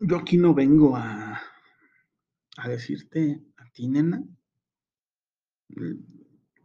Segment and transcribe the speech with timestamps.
[0.00, 1.40] yo aquí no vengo a,
[2.56, 4.22] a decirte a ti, nena.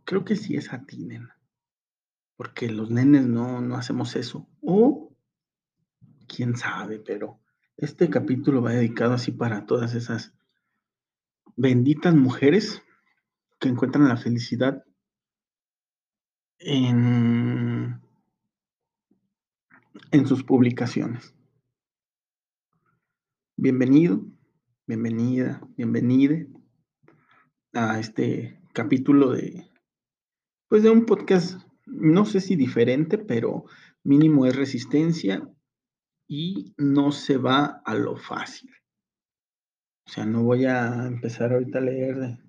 [0.06, 1.38] Creo que sí es a ti, nena.
[2.36, 4.48] Porque los nenes no, no hacemos eso.
[4.62, 5.16] O
[6.28, 7.40] quién sabe, pero
[7.78, 10.34] este capítulo va dedicado así para todas esas
[11.56, 12.82] benditas mujeres
[13.60, 14.86] que encuentran la felicidad
[16.60, 18.02] en,
[20.12, 21.34] en sus publicaciones.
[23.62, 24.26] Bienvenido,
[24.88, 26.48] bienvenida, bienvenide
[27.74, 29.70] a este capítulo de,
[30.70, 33.66] pues de un podcast, no sé si diferente, pero
[34.02, 35.46] mínimo es resistencia
[36.26, 38.72] y no se va a lo fácil.
[40.08, 42.40] O sea, no voy a empezar ahorita a leer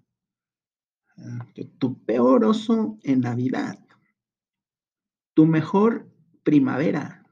[1.16, 3.84] eh, tu peor oso en Navidad,
[5.34, 6.09] tu mejor
[6.45, 7.27] primavera.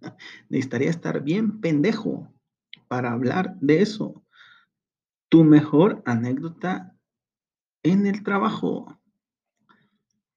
[0.48, 2.32] Necesitaría estar bien pendejo
[2.88, 4.24] para hablar de eso.
[5.28, 6.96] Tu mejor anécdota
[7.82, 8.98] en el trabajo.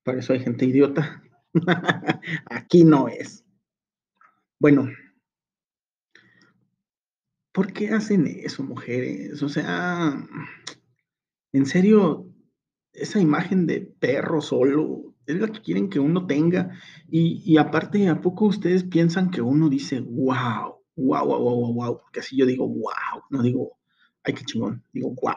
[0.04, 1.24] Por eso hay gente idiota.
[2.50, 3.46] Aquí no es.
[4.60, 4.90] Bueno,
[7.52, 9.42] ¿por qué hacen eso, mujeres?
[9.42, 10.28] O sea,
[11.54, 12.28] en serio,
[12.94, 16.78] esa imagen de perro solo es la que quieren que uno tenga.
[17.10, 22.02] Y, y aparte, ¿a poco ustedes piensan que uno dice, wow, wow, wow, wow, wow,
[22.12, 23.78] Que así yo digo, wow, no digo,
[24.24, 25.36] ay, qué chingón, digo, wow.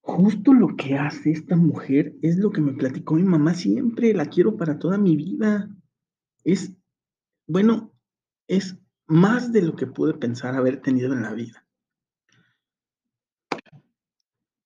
[0.00, 4.26] Justo lo que hace esta mujer es lo que me platicó mi mamá siempre, la
[4.26, 5.68] quiero para toda mi vida.
[6.44, 6.72] Es,
[7.48, 7.92] bueno,
[8.46, 11.66] es más de lo que pude pensar haber tenido en la vida.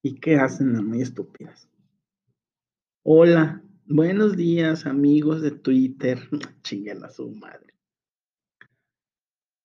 [0.03, 1.69] ¿Y qué hacen las muy estúpidas?
[3.03, 6.19] Hola, buenos días amigos de Twitter.
[6.63, 7.80] Chinguen a su madre.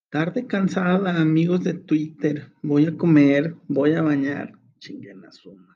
[0.10, 2.52] Tarde cansada, amigos de Twitter.
[2.62, 4.58] Voy a comer, voy a bañar.
[4.80, 5.76] Chinguen a su madre.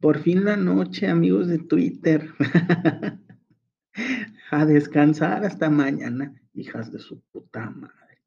[0.00, 2.30] Por fin la noche, amigos de Twitter.
[4.50, 8.22] a descansar hasta mañana, hijas de su puta madre.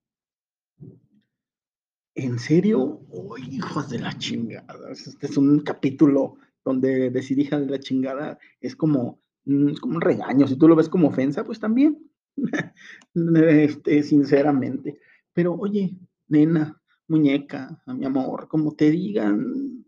[2.16, 3.02] ¿En serio?
[3.12, 4.92] Oh, hijos de la chingada.
[4.92, 10.02] Este es un capítulo donde decir hija de la chingada es como, mm, como un
[10.02, 10.48] regaño.
[10.48, 12.10] Si tú lo ves como ofensa, pues también.
[13.16, 15.00] este, sinceramente.
[15.34, 19.86] Pero oye, nena, muñeca, mi amor, como te digan,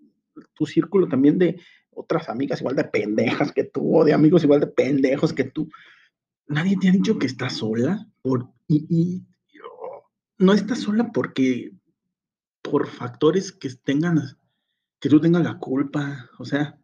[0.54, 1.60] tu círculo también de
[1.92, 5.70] otras amigas igual de pendejas que tú, o de amigos igual de pendejos que tú.
[6.48, 9.24] Nadie te ha dicho que estás sola por, y,
[10.38, 11.74] no estás sola porque
[12.62, 14.20] por factores que tengan,
[15.00, 16.80] que tú tengas la culpa, o sea,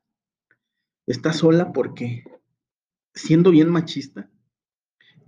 [1.08, 2.24] estás sola porque
[3.14, 4.30] siendo bien machista,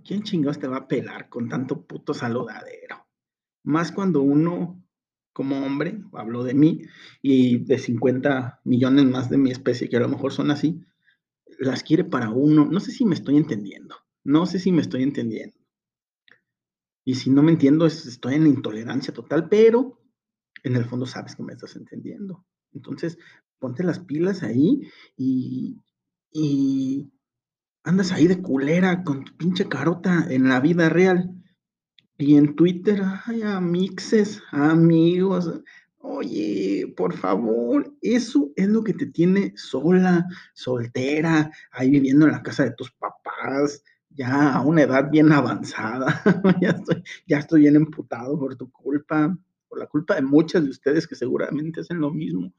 [0.08, 3.06] ¿quién chingados te va a pelar con tanto puto saludadero?
[3.62, 4.82] Más cuando uno,
[5.34, 6.80] como hombre, hablo de mí
[7.20, 10.80] y de 50 millones más de mi especie, que a lo mejor son así,
[11.58, 12.64] las quiere para uno.
[12.64, 13.96] No sé si me estoy entendiendo.
[14.24, 15.58] No sé si me estoy entendiendo.
[17.04, 20.00] Y si no me entiendo, estoy en intolerancia total, pero
[20.62, 22.46] en el fondo sabes que me estás entendiendo.
[22.72, 23.18] Entonces,
[23.58, 24.88] ponte las pilas ahí
[25.18, 25.76] y,
[26.32, 27.10] y
[27.88, 31.30] andas ahí de culera con tu pinche carota en la vida real.
[32.18, 35.62] Y en Twitter, ay, amixes, amigos,
[35.96, 42.42] oye, por favor, eso es lo que te tiene sola, soltera, ahí viviendo en la
[42.42, 46.22] casa de tus papás, ya a una edad bien avanzada.
[46.60, 49.34] ya, estoy, ya estoy bien emputado por tu culpa,
[49.66, 52.52] por la culpa de muchas de ustedes que seguramente hacen lo mismo.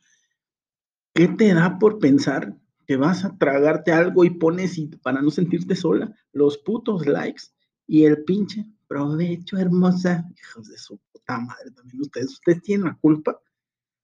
[1.14, 2.56] ¿Qué te da por pensar
[2.90, 7.44] que vas a tragarte algo y pones y, para no sentirte sola los putos likes
[7.86, 12.96] y el pinche provecho hermosa, hijos de su puta madre también ustedes, ustedes tienen la
[12.96, 13.40] culpa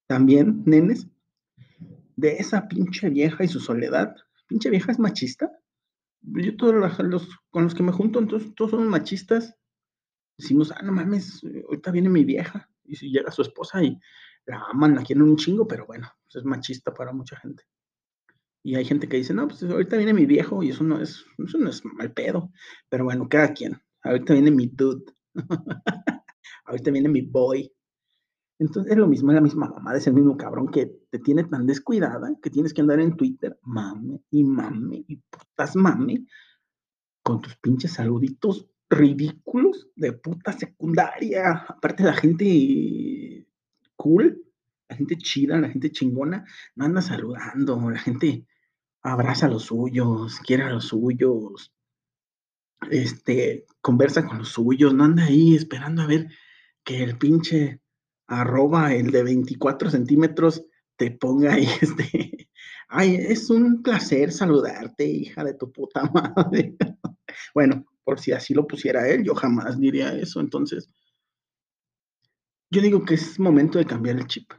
[0.05, 1.07] también, nenes,
[2.15, 4.15] de esa pinche vieja y su soledad.
[4.45, 5.51] Pinche vieja es machista.
[6.21, 9.55] Yo todos los, con los que me junto, entonces todos son machistas.
[10.37, 12.69] Decimos, ah, no mames, ahorita viene mi vieja.
[12.83, 13.99] Y si llega su esposa y
[14.45, 17.63] la aman, la quieren un chingo, pero bueno, pues es machista para mucha gente.
[18.65, 21.23] Y hay gente que dice, no, pues ahorita viene mi viejo y eso no es,
[21.37, 22.51] eso no es mal pedo.
[22.89, 23.79] Pero bueno, cada quien.
[24.01, 25.05] Ahorita viene mi dude.
[26.65, 27.71] ahorita viene mi boy.
[28.57, 31.43] Entonces es lo mismo, es la misma mamá, es el mismo cabrón que te tiene
[31.43, 36.25] tan descuidada que tienes que andar en Twitter, mame y mame y putas mame,
[37.21, 41.65] con tus pinches saluditos ridículos de puta secundaria.
[41.67, 43.47] Aparte la gente
[43.95, 44.43] cool,
[44.89, 48.47] la gente chida, la gente chingona, no anda saludando, la gente
[49.05, 51.71] abraza a los suyos, quiere a los suyos.
[52.91, 56.27] este, conversa con los suyos, no anda ahí esperando a ver
[56.83, 57.81] que el pinche
[58.27, 60.65] arroba, el de 24 centímetros,
[60.97, 62.49] te ponga ahí este,
[62.89, 66.75] ay, es un placer saludarte, hija de tu puta madre.
[67.53, 70.89] bueno, por si así lo pusiera él, yo jamás diría eso, entonces,
[72.71, 74.51] yo digo que es momento de cambiar el chip.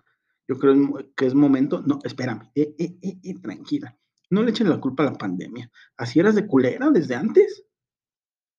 [0.49, 0.77] Yo creo
[1.17, 3.99] que es momento, no, espérame, eh, eh, eh, tranquila,
[4.31, 5.71] no le echen la culpa a la pandemia.
[5.97, 7.65] ¿Así eras de culera desde antes?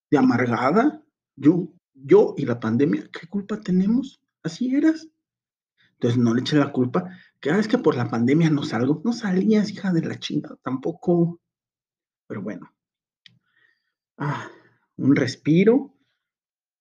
[0.10, 1.04] ¿De amargada?
[1.36, 4.22] Yo, yo y la pandemia, ¿qué culpa tenemos?
[4.44, 5.08] Así eras.
[5.94, 7.10] Entonces no le eches la culpa.
[7.40, 9.02] Que ah, es que por la pandemia no salgo.
[9.04, 11.42] No salías, hija de la chingada, tampoco.
[12.28, 12.74] Pero bueno.
[14.18, 14.50] Ah,
[14.96, 15.94] un respiro.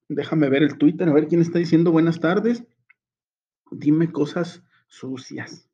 [0.08, 2.64] Déjame ver el Twitter, a ver quién está diciendo buenas tardes.
[3.72, 5.68] Dime cosas sucias.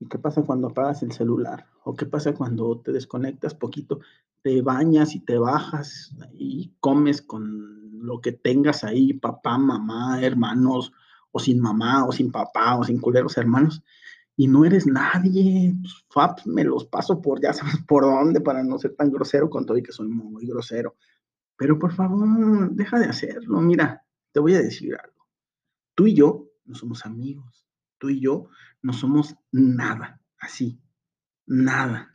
[0.00, 1.66] ¿Y qué pasa cuando apagas el celular?
[1.84, 4.00] ¿O qué pasa cuando te desconectas poquito?
[4.42, 10.90] Te bañas y te bajas y comes con lo que tengas ahí, papá, mamá, hermanos,
[11.32, 13.82] o sin mamá, o sin papá, o sin culeros hermanos,
[14.36, 15.74] y no eres nadie.
[16.08, 19.66] Faps me los paso por ya sabes por dónde para no ser tan grosero con
[19.66, 20.96] todo y que soy muy grosero.
[21.56, 23.60] Pero por favor, deja de hacerlo.
[23.60, 25.26] Mira, te voy a decir algo.
[25.94, 27.69] Tú y yo no somos amigos.
[28.00, 28.48] Tú y yo
[28.82, 30.80] no somos nada, así,
[31.46, 32.12] nada.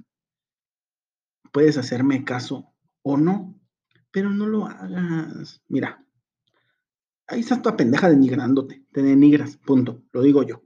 [1.54, 2.74] Puedes hacerme caso
[3.04, 3.58] o no,
[4.12, 5.62] pero no lo hagas.
[5.68, 6.04] Mira,
[7.28, 10.64] ahí estás toda pendeja denigrándote, te denigras, punto, lo digo yo.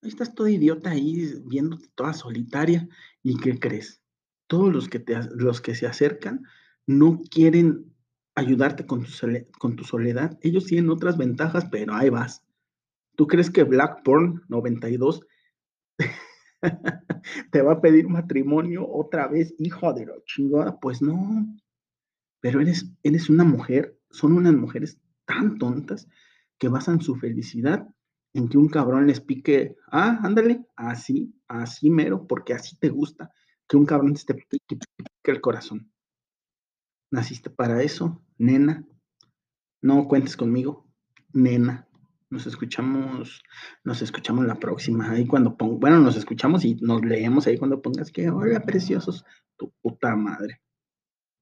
[0.00, 2.88] Ahí estás toda idiota ahí viéndote toda solitaria
[3.22, 4.00] y ¿qué crees?
[4.46, 6.44] Todos los que, te, los que se acercan
[6.86, 7.94] no quieren
[8.34, 9.10] ayudarte con tu,
[9.58, 10.38] con tu soledad.
[10.40, 12.42] Ellos tienen otras ventajas, pero ahí vas.
[13.16, 15.26] ¿Tú crees que Blackburn 92
[17.50, 20.78] te va a pedir matrimonio otra vez, hijo de la chingada?
[20.80, 21.46] Pues no.
[22.40, 26.08] Pero eres, eres una mujer, son unas mujeres tan tontas
[26.58, 27.88] que basan su felicidad
[28.34, 33.30] en que un cabrón les pique, ah, ándale, así, así mero, porque así te gusta,
[33.68, 34.76] que un cabrón te pique
[35.24, 35.90] el corazón.
[37.12, 38.84] Naciste para eso, nena.
[39.80, 40.90] No cuentes conmigo,
[41.32, 41.88] nena.
[42.30, 43.42] Nos escuchamos,
[43.84, 45.10] nos escuchamos la próxima.
[45.10, 49.24] Ahí cuando pongo, bueno, nos escuchamos y nos leemos ahí cuando pongas que hola preciosos,
[49.56, 50.60] tu puta madre.